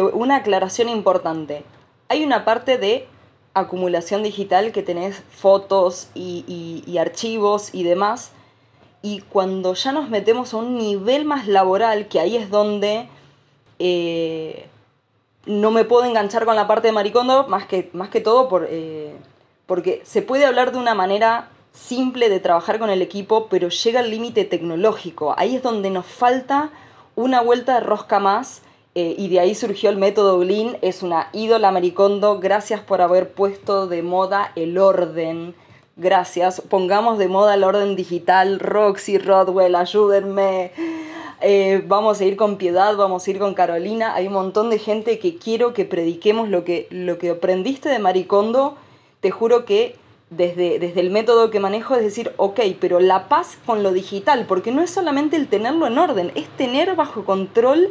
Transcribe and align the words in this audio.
una 0.00 0.36
aclaración 0.36 0.88
importante. 0.88 1.64
Hay 2.08 2.24
una 2.24 2.44
parte 2.44 2.78
de 2.78 3.06
acumulación 3.54 4.22
digital 4.22 4.72
que 4.72 4.82
tenés 4.82 5.22
fotos 5.30 6.08
y, 6.14 6.96
archivos 6.98 7.74
y 7.74 7.82
demás. 7.82 8.30
Y 9.02 9.20
cuando 9.20 9.74
ya 9.74 9.92
nos 9.92 10.08
metemos 10.08 10.54
a 10.54 10.58
un 10.58 10.78
nivel 10.78 11.24
más 11.24 11.48
laboral, 11.48 12.08
que 12.08 12.20
ahí 12.20 12.36
es 12.36 12.50
donde 12.50 13.08
eh, 13.78 14.68
no 15.44 15.70
me 15.70 15.84
puedo 15.84 16.04
enganchar 16.04 16.44
con 16.44 16.54
la 16.54 16.68
parte 16.68 16.88
de 16.88 16.92
Maricondo, 16.92 17.46
más 17.48 17.66
que, 17.66 17.90
más 17.92 18.10
que 18.10 18.20
todo 18.20 18.48
por, 18.48 18.68
eh, 18.70 19.12
porque 19.66 20.02
se 20.04 20.22
puede 20.22 20.46
hablar 20.46 20.72
de 20.72 20.78
una 20.78 20.94
manera 20.94 21.48
simple 21.72 22.28
de 22.28 22.38
trabajar 22.38 22.78
con 22.78 22.90
el 22.90 23.02
equipo, 23.02 23.48
pero 23.48 23.68
llega 23.68 24.00
al 24.00 24.10
límite 24.10 24.44
tecnológico. 24.44 25.34
Ahí 25.36 25.56
es 25.56 25.62
donde 25.62 25.90
nos 25.90 26.06
falta 26.06 26.70
una 27.16 27.40
vuelta 27.40 27.74
de 27.74 27.80
rosca 27.80 28.20
más 28.20 28.62
eh, 28.94 29.14
y 29.16 29.28
de 29.28 29.40
ahí 29.40 29.54
surgió 29.54 29.88
el 29.90 29.96
método 29.96 30.38
Glyn. 30.40 30.76
Es 30.82 31.02
una 31.02 31.28
ídola 31.32 31.72
Maricondo. 31.72 32.40
Gracias 32.40 32.80
por 32.80 33.00
haber 33.00 33.30
puesto 33.30 33.86
de 33.86 34.02
moda 34.02 34.52
el 34.54 34.76
orden. 34.78 35.54
Gracias. 35.96 36.60
Pongamos 36.60 37.18
de 37.18 37.28
moda 37.28 37.54
el 37.54 37.64
orden 37.64 37.96
digital. 37.96 38.60
Roxy, 38.60 39.18
Rodwell, 39.18 39.74
ayúdenme. 39.74 40.72
Eh, 41.40 41.82
vamos 41.88 42.20
a 42.20 42.24
ir 42.24 42.36
con 42.36 42.56
Piedad, 42.56 42.96
vamos 42.96 43.26
a 43.26 43.30
ir 43.30 43.38
con 43.38 43.54
Carolina. 43.54 44.14
Hay 44.14 44.26
un 44.26 44.34
montón 44.34 44.70
de 44.70 44.78
gente 44.78 45.18
que 45.18 45.36
quiero 45.36 45.72
que 45.72 45.84
prediquemos 45.84 46.48
lo 46.48 46.62
que, 46.64 46.86
lo 46.90 47.18
que 47.18 47.30
aprendiste 47.30 47.88
de 47.88 47.98
Maricondo. 47.98 48.76
Te 49.20 49.30
juro 49.30 49.64
que 49.64 49.96
desde, 50.30 50.78
desde 50.78 51.00
el 51.00 51.10
método 51.10 51.50
que 51.50 51.60
manejo 51.60 51.94
es 51.94 52.02
decir, 52.02 52.32
ok, 52.36 52.60
pero 52.80 53.00
la 53.00 53.28
paz 53.28 53.58
con 53.66 53.82
lo 53.82 53.92
digital, 53.92 54.46
porque 54.46 54.70
no 54.70 54.82
es 54.82 54.90
solamente 54.90 55.36
el 55.36 55.48
tenerlo 55.48 55.86
en 55.86 55.98
orden, 55.98 56.32
es 56.34 56.48
tener 56.56 56.94
bajo 56.94 57.24
control 57.24 57.90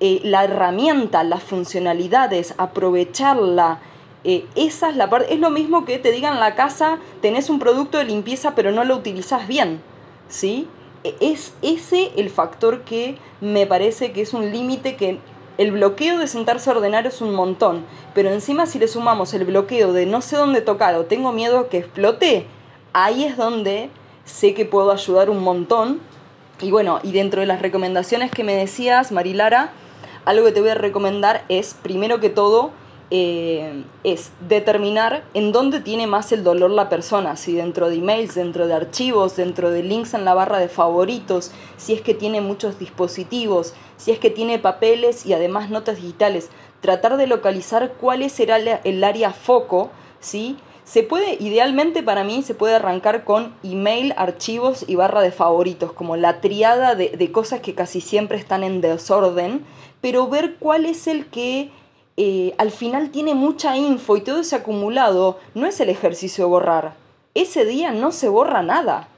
eh, 0.00 0.20
la 0.24 0.44
herramienta, 0.44 1.24
las 1.24 1.42
funcionalidades, 1.42 2.54
aprovecharla. 2.58 3.80
Eh, 4.24 4.44
esa 4.54 4.90
es 4.90 4.96
la 4.96 5.08
parte. 5.08 5.32
Es 5.32 5.40
lo 5.40 5.50
mismo 5.50 5.84
que 5.84 5.98
te 5.98 6.12
digan 6.12 6.34
en 6.34 6.40
la 6.40 6.54
casa, 6.54 6.98
tenés 7.22 7.48
un 7.48 7.58
producto 7.58 7.98
de 7.98 8.04
limpieza 8.04 8.54
pero 8.54 8.72
no 8.72 8.84
lo 8.84 8.96
utilizas 8.96 9.48
bien. 9.48 9.80
¿Sí? 10.28 10.68
E, 11.04 11.14
es 11.20 11.54
ese 11.62 12.10
el 12.16 12.30
factor 12.30 12.82
que 12.82 13.16
me 13.40 13.66
parece 13.66 14.12
que 14.12 14.22
es 14.22 14.34
un 14.34 14.50
límite 14.52 14.96
que 14.96 15.18
el 15.58 15.72
bloqueo 15.72 16.18
de 16.18 16.26
sentarse 16.26 16.68
a 16.68 16.74
ordenar 16.74 17.06
es 17.06 17.22
un 17.22 17.34
montón, 17.34 17.84
pero 18.14 18.30
encima 18.30 18.66
si 18.66 18.78
le 18.78 18.88
sumamos 18.88 19.32
el 19.32 19.44
bloqueo 19.44 19.94
de 19.94 20.04
no 20.04 20.20
sé 20.20 20.36
dónde 20.36 20.60
tocar 20.60 20.94
o 20.96 21.06
tengo 21.06 21.32
miedo 21.32 21.70
que 21.70 21.78
explote, 21.78 22.46
ahí 22.92 23.24
es 23.24 23.38
donde 23.38 23.88
sé 24.26 24.52
que 24.52 24.66
puedo 24.66 24.90
ayudar 24.92 25.30
un 25.30 25.42
montón. 25.42 26.00
Y 26.60 26.70
bueno, 26.70 27.00
y 27.02 27.12
dentro 27.12 27.40
de 27.40 27.46
las 27.46 27.62
recomendaciones 27.62 28.30
que 28.30 28.44
me 28.44 28.54
decías, 28.54 29.12
Marilara, 29.12 29.72
algo 30.26 30.44
que 30.44 30.52
te 30.52 30.60
voy 30.60 30.70
a 30.70 30.74
recomendar 30.74 31.44
es, 31.48 31.74
primero 31.74 32.20
que 32.20 32.28
todo, 32.28 32.72
eh, 33.10 33.84
es 34.02 34.32
determinar 34.48 35.22
en 35.32 35.52
dónde 35.52 35.78
tiene 35.80 36.08
más 36.08 36.32
el 36.32 36.42
dolor 36.42 36.72
la 36.72 36.88
persona, 36.88 37.36
si 37.36 37.52
dentro 37.52 37.88
de 37.88 37.96
emails, 37.96 38.34
dentro 38.34 38.66
de 38.66 38.74
archivos, 38.74 39.36
dentro 39.36 39.70
de 39.70 39.84
links 39.84 40.14
en 40.14 40.24
la 40.24 40.34
barra 40.34 40.58
de 40.58 40.68
favoritos, 40.68 41.52
si 41.76 41.94
es 41.94 42.00
que 42.00 42.14
tiene 42.14 42.40
muchos 42.40 42.80
dispositivos, 42.80 43.74
si 43.96 44.10
es 44.10 44.18
que 44.18 44.30
tiene 44.30 44.58
papeles 44.58 45.24
y 45.24 45.32
además 45.32 45.70
notas 45.70 45.96
digitales. 45.96 46.50
Tratar 46.80 47.16
de 47.16 47.28
localizar 47.28 47.92
cuál 48.00 48.28
será 48.28 48.56
el 48.56 49.04
área 49.04 49.30
foco, 49.32 49.90
¿sí? 50.18 50.56
Se 50.86 51.02
puede, 51.02 51.34
idealmente 51.40 52.04
para 52.04 52.22
mí, 52.22 52.44
se 52.44 52.54
puede 52.54 52.76
arrancar 52.76 53.24
con 53.24 53.52
email, 53.64 54.14
archivos 54.16 54.84
y 54.86 54.94
barra 54.94 55.20
de 55.20 55.32
favoritos, 55.32 55.92
como 55.92 56.16
la 56.16 56.40
triada 56.40 56.94
de, 56.94 57.08
de 57.10 57.32
cosas 57.32 57.60
que 57.60 57.74
casi 57.74 58.00
siempre 58.00 58.38
están 58.38 58.62
en 58.62 58.80
desorden, 58.80 59.66
pero 60.00 60.28
ver 60.28 60.54
cuál 60.60 60.86
es 60.86 61.08
el 61.08 61.26
que 61.26 61.72
eh, 62.16 62.54
al 62.56 62.70
final 62.70 63.10
tiene 63.10 63.34
mucha 63.34 63.76
info 63.76 64.16
y 64.16 64.20
todo 64.20 64.40
ese 64.40 64.54
acumulado, 64.54 65.40
no 65.54 65.66
es 65.66 65.80
el 65.80 65.88
ejercicio 65.88 66.44
de 66.44 66.50
borrar. 66.50 66.94
Ese 67.34 67.64
día 67.64 67.90
no 67.90 68.12
se 68.12 68.28
borra 68.28 68.62
nada. 68.62 69.08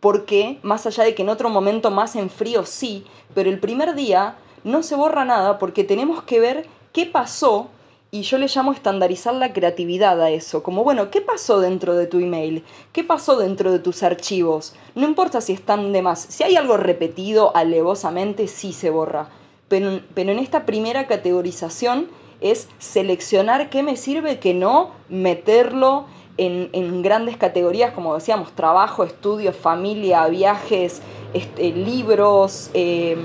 Porque, 0.00 0.58
más 0.62 0.84
allá 0.84 1.04
de 1.04 1.14
que 1.14 1.22
en 1.22 1.30
otro 1.30 1.48
momento 1.48 1.90
más 1.90 2.16
en 2.16 2.28
frío 2.28 2.66
sí, 2.66 3.06
pero 3.34 3.48
el 3.48 3.60
primer 3.60 3.94
día 3.94 4.34
no 4.64 4.82
se 4.82 4.96
borra 4.96 5.24
nada 5.24 5.58
porque 5.58 5.84
tenemos 5.84 6.24
que 6.24 6.40
ver 6.40 6.66
qué 6.92 7.06
pasó 7.06 7.68
y 8.14 8.22
yo 8.22 8.38
le 8.38 8.46
llamo 8.46 8.70
estandarizar 8.70 9.34
la 9.34 9.52
creatividad 9.52 10.22
a 10.22 10.30
eso, 10.30 10.62
como 10.62 10.84
bueno, 10.84 11.10
¿qué 11.10 11.20
pasó 11.20 11.58
dentro 11.58 11.96
de 11.96 12.06
tu 12.06 12.20
email? 12.20 12.62
¿Qué 12.92 13.02
pasó 13.02 13.36
dentro 13.36 13.72
de 13.72 13.80
tus 13.80 14.04
archivos? 14.04 14.76
No 14.94 15.04
importa 15.04 15.40
si 15.40 15.52
están 15.52 15.92
de 15.92 16.00
más, 16.00 16.20
si 16.20 16.44
hay 16.44 16.54
algo 16.54 16.76
repetido 16.76 17.50
alevosamente, 17.56 18.46
sí 18.46 18.72
se 18.72 18.90
borra. 18.90 19.30
Pero, 19.66 19.98
pero 20.14 20.30
en 20.30 20.38
esta 20.38 20.64
primera 20.64 21.08
categorización 21.08 22.06
es 22.40 22.68
seleccionar 22.78 23.68
qué 23.68 23.82
me 23.82 23.96
sirve, 23.96 24.38
qué 24.38 24.54
no, 24.54 24.92
meterlo 25.08 26.04
en, 26.36 27.02
grandes 27.02 27.36
categorías, 27.36 27.94
como 27.94 28.14
decíamos, 28.14 28.52
trabajo, 28.52 29.02
estudios, 29.02 29.56
familia, 29.56 30.24
viajes, 30.28 31.02
este, 31.32 31.72
libros. 31.72 32.70
Em, 32.74 33.18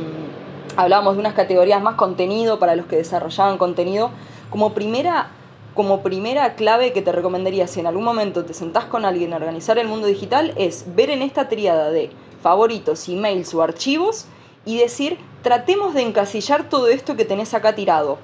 hablábamos 0.77 1.13
de 1.13 1.19
unas 1.19 1.35
categorías 1.35 1.79
más 1.79 1.93
contenido 1.93 2.57
para 2.57 2.75
los 2.75 2.87
que 2.87 2.95
desarrollaban 2.95 3.59
contenido. 3.59 4.09
Como 4.49 4.73
primera, 4.73 5.29
como 5.75 6.01
primera 6.01 6.55
clave 6.55 6.93
que 6.93 7.01
te 7.01 7.11
recomendaría 7.11 7.67
si 7.67 7.79
en 7.79 7.87
algún 7.87 8.03
momento 8.03 8.45
te 8.45 8.53
sentás 8.53 8.85
con 8.85 9.05
alguien 9.05 9.33
a 9.33 9.37
organizar 9.37 9.77
el 9.77 9.87
mundo 9.87 10.07
digital 10.07 10.53
es 10.57 10.95
ver 10.95 11.09
en 11.09 11.21
esta 11.21 11.49
triada 11.49 11.91
de 11.91 12.11
favoritos, 12.41 13.07
emails 13.09 13.53
o 13.53 13.61
archivos 13.61 14.25
y 14.65 14.77
decir, 14.77 15.17
tratemos 15.43 15.93
de 15.93 16.01
encasillar 16.01 16.69
todo 16.69 16.87
esto 16.87 17.15
que 17.15 17.25
tenés 17.25 17.53
acá 17.53 17.75
tirado 17.75 18.17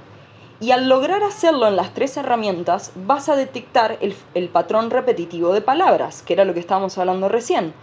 y 0.60 0.72
al 0.72 0.88
lograr 0.88 1.24
hacerlo 1.24 1.68
en 1.68 1.76
las 1.76 1.94
tres 1.94 2.16
herramientas, 2.16 2.92
vas 2.96 3.28
a 3.28 3.36
detectar 3.36 3.98
el, 4.00 4.50
patrón 4.50 4.90
repetitivo 4.90 5.52
de 5.52 5.62
palabras, 5.62 6.22
que 6.22 6.34
era 6.34 6.46
lo 6.46 6.54
que 6.54 6.62
estábamos 6.62 6.98
hablando 6.98 7.28
recién. 7.28 7.74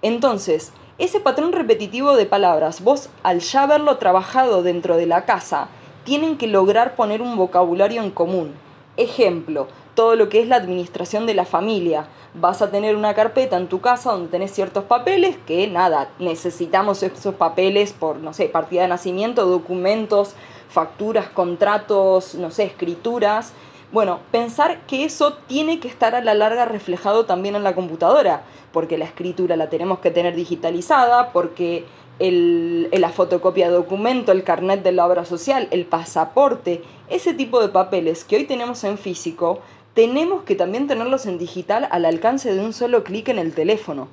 Entonces, 0.00 0.72
ese 0.96 1.20
patrón 1.20 1.52
repetitivo 1.52 2.16
de 2.16 2.24
palabras, 2.24 2.82
vos 2.82 3.10
al 3.22 3.40
ya 3.40 3.64
haberlo 3.64 3.98
trabajado 3.98 4.62
dentro 4.62 4.96
de 4.96 5.06
la 5.06 5.26
casa, 5.26 5.68
tienen 6.04 6.36
que 6.36 6.46
lograr 6.46 6.94
poner 6.94 7.22
un 7.22 7.36
vocabulario 7.36 8.02
en 8.02 8.10
común. 8.10 8.54
Ejemplo, 8.96 9.68
todo 9.94 10.16
lo 10.16 10.28
que 10.28 10.40
es 10.40 10.48
la 10.48 10.56
administración 10.56 11.26
de 11.26 11.34
la 11.34 11.44
familia. 11.44 12.06
Vas 12.34 12.62
a 12.62 12.70
tener 12.70 12.96
una 12.96 13.14
carpeta 13.14 13.56
en 13.56 13.68
tu 13.68 13.80
casa 13.80 14.12
donde 14.12 14.28
tenés 14.28 14.52
ciertos 14.52 14.84
papeles 14.84 15.36
que 15.46 15.68
nada, 15.68 16.10
necesitamos 16.18 17.02
esos 17.02 17.34
papeles 17.34 17.92
por, 17.92 18.16
no 18.16 18.32
sé, 18.32 18.46
partida 18.46 18.82
de 18.82 18.88
nacimiento, 18.88 19.46
documentos, 19.46 20.34
facturas, 20.68 21.28
contratos, 21.28 22.34
no 22.34 22.50
sé, 22.50 22.64
escrituras. 22.64 23.52
Bueno, 23.92 24.18
pensar 24.32 24.80
que 24.86 25.04
eso 25.04 25.34
tiene 25.46 25.78
que 25.78 25.86
estar 25.86 26.16
a 26.16 26.20
la 26.20 26.34
larga 26.34 26.64
reflejado 26.64 27.26
también 27.26 27.54
en 27.54 27.62
la 27.62 27.76
computadora, 27.76 28.42
porque 28.72 28.98
la 28.98 29.04
escritura 29.04 29.56
la 29.56 29.70
tenemos 29.70 30.00
que 30.00 30.10
tener 30.10 30.34
digitalizada, 30.34 31.30
porque 31.32 31.84
el, 32.18 32.88
la 32.92 33.10
fotocopia 33.10 33.68
de 33.68 33.74
documento, 33.74 34.32
el 34.32 34.44
carnet 34.44 34.82
de 34.82 34.92
la 34.92 35.06
obra 35.06 35.24
social, 35.24 35.68
el 35.70 35.84
pasaporte, 35.84 36.82
ese 37.08 37.34
tipo 37.34 37.60
de 37.60 37.68
papeles 37.68 38.24
que 38.24 38.36
hoy 38.36 38.44
tenemos 38.44 38.84
en 38.84 38.98
físico, 38.98 39.60
tenemos 39.94 40.42
que 40.42 40.54
también 40.54 40.86
tenerlos 40.86 41.26
en 41.26 41.38
digital 41.38 41.88
al 41.90 42.04
alcance 42.04 42.52
de 42.52 42.64
un 42.64 42.72
solo 42.72 43.04
clic 43.04 43.28
en 43.28 43.38
el 43.38 43.54
teléfono. 43.54 44.08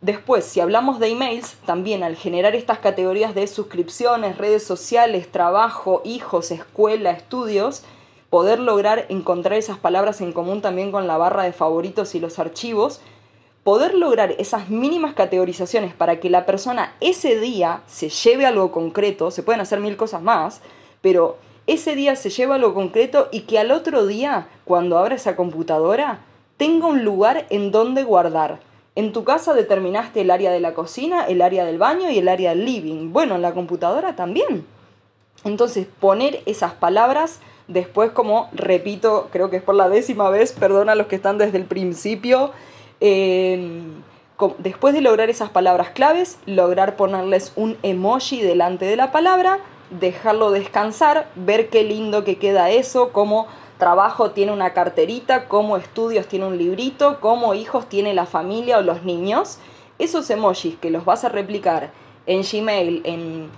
Después, 0.00 0.44
si 0.44 0.60
hablamos 0.60 1.00
de 1.00 1.08
emails, 1.08 1.56
también 1.66 2.04
al 2.04 2.14
generar 2.14 2.54
estas 2.54 2.78
categorías 2.78 3.34
de 3.34 3.46
suscripciones, 3.48 4.38
redes 4.38 4.62
sociales, 4.62 5.30
trabajo, 5.32 6.02
hijos, 6.04 6.52
escuela, 6.52 7.10
estudios, 7.10 7.82
poder 8.30 8.60
lograr 8.60 9.06
encontrar 9.08 9.58
esas 9.58 9.78
palabras 9.78 10.20
en 10.20 10.32
común 10.32 10.60
también 10.60 10.92
con 10.92 11.06
la 11.06 11.16
barra 11.16 11.42
de 11.42 11.52
favoritos 11.52 12.14
y 12.14 12.20
los 12.20 12.38
archivos, 12.38 13.00
poder 13.68 13.92
lograr 13.92 14.34
esas 14.38 14.70
mínimas 14.70 15.12
categorizaciones 15.12 15.92
para 15.92 16.20
que 16.20 16.30
la 16.30 16.46
persona 16.46 16.94
ese 17.00 17.38
día 17.38 17.82
se 17.86 18.08
lleve 18.08 18.46
algo 18.46 18.72
concreto, 18.72 19.30
se 19.30 19.42
pueden 19.42 19.60
hacer 19.60 19.78
mil 19.78 19.98
cosas 19.98 20.22
más, 20.22 20.62
pero 21.02 21.36
ese 21.66 21.94
día 21.94 22.16
se 22.16 22.30
lleva 22.30 22.54
algo 22.54 22.72
concreto 22.72 23.28
y 23.30 23.40
que 23.40 23.58
al 23.58 23.70
otro 23.70 24.06
día, 24.06 24.48
cuando 24.64 24.96
abra 24.96 25.16
esa 25.16 25.36
computadora, 25.36 26.20
tenga 26.56 26.86
un 26.86 27.04
lugar 27.04 27.44
en 27.50 27.70
donde 27.70 28.04
guardar 28.04 28.60
en 28.94 29.12
tu 29.12 29.24
casa 29.24 29.52
determinaste 29.52 30.22
el 30.22 30.30
área 30.30 30.50
de 30.50 30.60
la 30.60 30.72
cocina, 30.72 31.26
el 31.26 31.42
área 31.42 31.66
del 31.66 31.76
baño 31.76 32.10
y 32.10 32.16
el 32.16 32.28
área 32.28 32.54
del 32.54 32.64
living. 32.64 33.12
Bueno, 33.12 33.34
en 33.34 33.42
la 33.42 33.52
computadora 33.52 34.16
también. 34.16 34.64
Entonces, 35.44 35.86
poner 36.00 36.40
esas 36.46 36.72
palabras 36.72 37.40
después, 37.66 38.12
como 38.12 38.48
repito, 38.54 39.28
creo 39.30 39.50
que 39.50 39.56
es 39.56 39.62
por 39.62 39.74
la 39.74 39.90
décima 39.90 40.30
vez, 40.30 40.52
perdona 40.52 40.92
a 40.92 40.94
los 40.94 41.06
que 41.06 41.16
están 41.16 41.36
desde 41.36 41.58
el 41.58 41.66
principio, 41.66 42.50
después 43.00 44.94
de 44.94 45.00
lograr 45.00 45.30
esas 45.30 45.50
palabras 45.50 45.90
claves, 45.90 46.38
lograr 46.46 46.96
ponerles 46.96 47.52
un 47.56 47.76
emoji 47.82 48.40
delante 48.40 48.84
de 48.86 48.96
la 48.96 49.12
palabra, 49.12 49.60
dejarlo 49.90 50.50
descansar, 50.50 51.30
ver 51.34 51.68
qué 51.70 51.82
lindo 51.82 52.24
que 52.24 52.38
queda 52.38 52.70
eso, 52.70 53.10
cómo 53.12 53.46
trabajo 53.78 54.32
tiene 54.32 54.52
una 54.52 54.72
carterita, 54.72 55.48
como 55.48 55.76
estudios 55.76 56.26
tiene 56.26 56.46
un 56.46 56.58
librito, 56.58 57.20
como 57.20 57.54
hijos 57.54 57.88
tiene 57.88 58.12
la 58.12 58.26
familia 58.26 58.78
o 58.78 58.82
los 58.82 59.04
niños. 59.04 59.58
Esos 59.98 60.28
emojis 60.30 60.76
que 60.76 60.90
los 60.90 61.04
vas 61.04 61.24
a 61.24 61.28
replicar 61.28 61.90
en 62.26 62.42
Gmail, 62.42 63.02
en, 63.04 63.48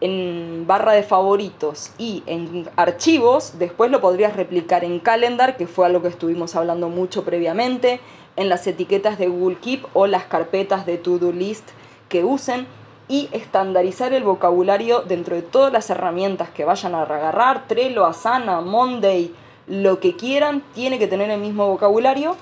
en 0.00 0.64
barra 0.66 0.92
de 0.92 1.02
favoritos 1.02 1.92
y 1.98 2.22
en 2.26 2.68
archivos, 2.76 3.58
después 3.58 3.90
lo 3.90 4.00
podrías 4.00 4.36
replicar 4.36 4.84
en 4.84 5.00
Calendar, 5.00 5.56
que 5.56 5.66
fue 5.66 5.86
algo 5.86 6.02
que 6.02 6.08
estuvimos 6.08 6.54
hablando 6.54 6.88
mucho 6.88 7.24
previamente, 7.24 8.00
en 8.38 8.48
las 8.48 8.66
etiquetas 8.66 9.18
de 9.18 9.28
Google 9.28 9.58
Keep 9.60 9.84
o 9.94 10.06
las 10.06 10.24
carpetas 10.24 10.86
de 10.86 10.96
To-Do 10.96 11.32
List 11.32 11.68
que 12.08 12.24
usen 12.24 12.66
y 13.08 13.28
estandarizar 13.32 14.12
el 14.12 14.22
vocabulario 14.22 15.00
dentro 15.00 15.34
de 15.34 15.42
todas 15.42 15.72
las 15.72 15.90
herramientas 15.90 16.48
que 16.50 16.64
vayan 16.64 16.94
a 16.94 17.02
agarrar, 17.02 17.66
Trello, 17.66 18.06
Asana, 18.06 18.60
Monday, 18.60 19.34
lo 19.66 19.98
que 19.98 20.14
quieran, 20.14 20.62
tiene 20.74 20.98
que 20.98 21.08
tener 21.08 21.30
el 21.30 21.40
mismo 21.40 21.66
vocabulario 21.66 22.36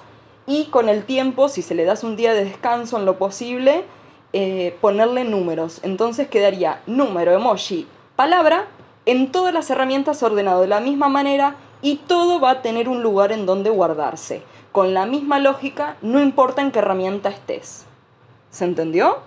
y 0.47 0.67
con 0.67 0.89
el 0.89 1.05
tiempo, 1.05 1.49
si 1.49 1.63
se 1.63 1.75
le 1.75 1.85
das 1.85 2.05
un 2.05 2.15
día 2.15 2.35
de 2.35 2.45
descanso 2.45 2.99
en 2.99 3.07
lo 3.07 3.17
posible, 3.17 3.85
eh, 4.33 4.77
ponerle 4.81 5.25
números. 5.25 5.81
Entonces 5.83 6.29
quedaría 6.29 6.83
número, 6.87 7.33
emoji, 7.33 7.87
palabra 8.17 8.67
en 9.07 9.33
todas 9.33 9.55
las 9.55 9.71
herramientas 9.71 10.23
ordenado 10.23 10.61
de 10.61 10.67
la 10.67 10.81
misma 10.81 11.09
manera 11.09 11.57
y 11.82 11.96
todo 11.96 12.40
va 12.40 12.50
a 12.50 12.62
tener 12.62 12.88
un 12.88 13.02
lugar 13.02 13.32
en 13.32 13.46
donde 13.46 13.70
guardarse. 13.70 14.43
Con 14.73 14.94
la 14.94 15.06
misma 15.06 15.38
lógica, 15.38 15.96
no 16.02 16.20
importa 16.20 16.62
en 16.62 16.70
qué 16.70 16.81
herramienta 16.81 17.28
estés. 17.28 17.87
¿Se 18.50 18.64
entendió? 18.64 19.19